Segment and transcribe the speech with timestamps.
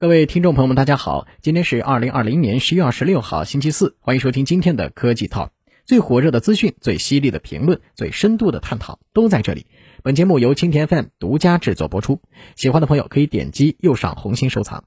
[0.00, 5.48] 各位听众朋友们，大家好，今天是二零二零年十月二十六号，星期四，欢迎收听今天的科技 Talk，
[5.84, 9.66] 最火热的资讯、最犀利的评论、最深度的探讨都在这里。
[10.04, 12.20] 本节目由青田 FM 独家制作播出，
[12.54, 14.84] 喜欢的朋友可以点击右上红心收藏。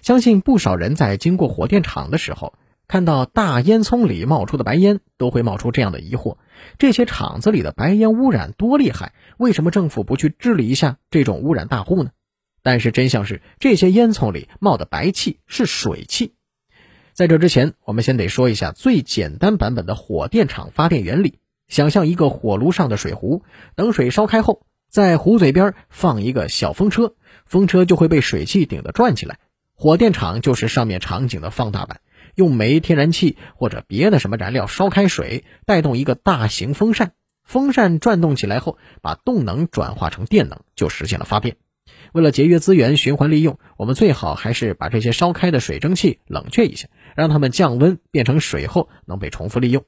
[0.00, 2.54] 相信不少人在经过火电厂的时候，
[2.86, 6.36] 看到大烟囱里冒出的白烟，都会冒出这样的疑惑：
[6.78, 9.12] 这些厂子里的白烟污染多厉害？
[9.38, 12.10] 为什么政府不去治理一下这种污染大户呢？
[12.66, 16.34] 但是真相是，这些烟囱里冒的白气是水汽。
[17.12, 21.38] 在这之前，我们先得说一下最简单版本的火电厂发电原理。
[21.68, 23.44] 想象一个火炉上的水壶，
[23.76, 29.38] 等水烧开后，在壶嘴边放一个小风车，风车就会被水汽顶得转起来。
[29.76, 32.00] 火电厂就是上面场景的放大版，
[32.34, 37.12] 用煤、天然气或者别的什么燃料烧开水，带动一个大型风扇，
[37.44, 41.56] 风扇转动起来后，把动能转化成电能，就实现了发电。
[42.16, 49.84] 为了节约资源、循环利用，我们最好还是把这些烧开的水蒸气冷却一下，让它们降温变成水后能被重复利用。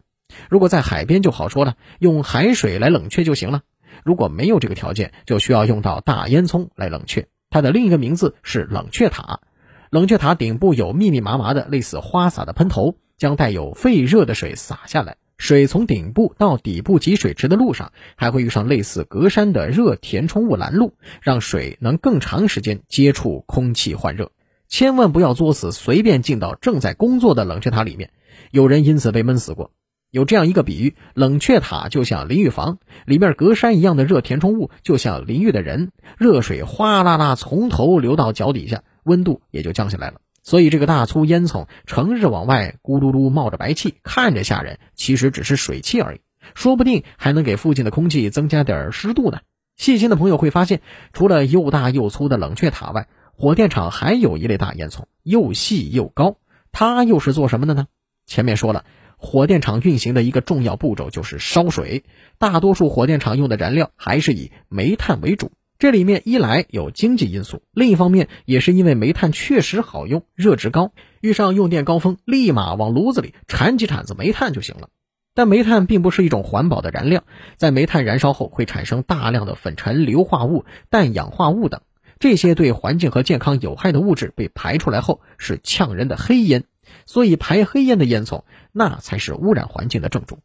[0.51, 3.63] 如果在海边就好说了，用海水来冷却就行了。
[4.05, 7.29] 如果没有这个条件，就需要用到大烟囱来冷却。
[7.49, 9.41] 它的另一个名字是冷却塔。
[9.89, 15.17] 冷却塔顶部有密密麻麻的类似花洒的喷头，将带有沸热的水洒下来。
[15.39, 24.33] 水从顶部到底部集水池的路上，还会遇上类似格栅的热填充物拦路，让水能更长时间接触空气换热。
[24.67, 28.11] 千万不要作死，随便进到正在工作的冷却塔里面，
[28.51, 29.71] 有人因此被闷死过。
[30.11, 40.21] 有这样一个比喻：冷却塔就像淋浴房，里面格栅一样的热填充物就像淋浴的人，热水哗啦啦从头流到脚底下，温度也就降下来了。
[40.49, 46.21] 所以这个大粗烟囱成日往外咕噜噜冒着白气，看着吓人，其实只是水汽而已，
[46.55, 49.41] 说不定还能给附近的空气增加点湿度呢。
[49.77, 50.81] 细心的朋友会发现，
[51.13, 56.39] 除了又大又粗的冷却塔外，火电厂还有一类大烟囱，又细又高，
[56.73, 57.87] 它又是做什么的呢？
[58.25, 58.87] 前面说了，
[59.19, 62.05] 火电厂运行的一个重要步骤就是烧水，
[62.39, 65.53] 大多数火电厂用的燃料还是以煤炭为主。
[65.79, 70.91] 这里面一来有经济因素，另一方面也是因为煤炭确实好用，热值高，
[71.21, 74.89] 遇上用电高峰，立马往炉子里铲几铲子煤炭就行了。
[75.35, 77.23] 但煤炭并不是一种环保的燃料，
[77.57, 81.81] 在煤炭燃烧后会产生大量的粉尘、硫化物、氮氧化物等，
[82.19, 86.65] 这些对环境和健康有害的物质被排出来后是呛人的黑烟，
[87.07, 90.41] 所以排黑烟的烟囱那才是污染环境的正主。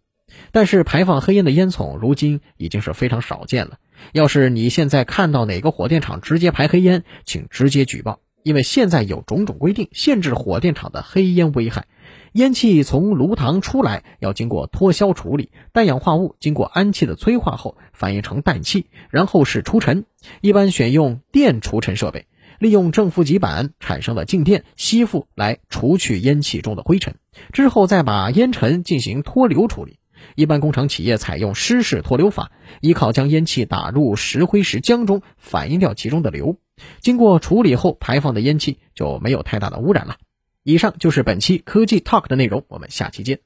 [0.52, 3.78] 但是排放黑烟的烟囱如今已经是非常少见了。
[4.12, 11.86] 要是你现在看到哪个火电厂直接排黑烟，请直接举报，因为现在有种种规定限制火电厂的黑烟危害。
[12.34, 20.06] 烟气从炉膛出来要经过脱硝处理，氮氧化物经过氨气的催化后反应成氮气，然后是除尘。
[20.42, 22.26] 一般选用电除尘设备，
[22.60, 27.16] 利用正负极板产生的静电吸附来除去烟气中的灰尘，
[27.52, 30.00] 之后再把烟尘进行脱硫处理。
[30.36, 32.52] 一般工厂企业采用湿式脱硫法，
[32.82, 36.58] 依靠将烟气打入石灰石浆中，反映掉其中的硫，
[37.00, 40.18] 经过处理后排放的烟气就没有太大的污染了。
[40.64, 43.44] 以上就是本期科技 Talk 的内容，我们下期见。